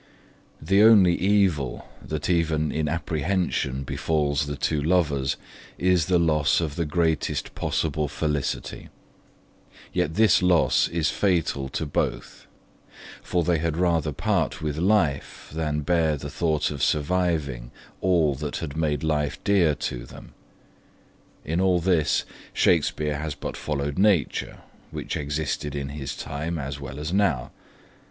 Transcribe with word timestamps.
The 0.59 0.81
only 0.81 1.13
evil 1.15 1.87
that 2.03 2.27
even 2.27 2.71
in 2.71 2.89
apprehension 2.89 3.83
befalls 3.83 4.47
the 4.47 4.55
two 4.55 4.81
lovers 4.81 5.37
is 5.77 6.07
the 6.07 6.17
loss 6.17 6.59
of 6.59 6.75
the 6.75 6.87
greatest 6.87 7.53
possible 7.53 8.07
felicity; 8.07 8.89
yet 9.93 10.15
this 10.15 10.41
loss 10.41 10.87
is 10.87 11.11
fatal 11.11 11.69
to 11.69 11.85
both, 11.85 12.47
for 13.21 13.43
they 13.43 13.59
had 13.59 13.77
rather 13.77 14.11
part 14.11 14.59
with 14.59 14.79
life 14.79 15.51
than 15.53 15.81
bear 15.81 16.17
the 16.17 16.31
thought 16.31 16.71
of 16.71 16.81
surviving 16.81 17.69
all 18.01 18.33
that 18.33 18.57
had 18.57 18.75
made 18.75 19.03
life 19.03 19.37
dear 19.43 19.75
to 19.75 20.05
them. 20.07 20.33
In 21.45 21.61
all 21.61 21.79
this, 21.79 22.25
Shakespeare 22.53 23.19
has 23.19 23.35
but 23.35 23.55
followed 23.55 23.99
nature, 23.99 24.61
which 24.89 25.15
existed 25.15 25.75
in 25.75 25.89
his 25.89 26.15
time, 26.17 26.57
as 26.57 26.79
well 26.79 26.97
as 26.97 27.13
now. 27.13 27.51